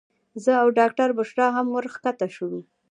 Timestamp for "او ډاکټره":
0.61-1.13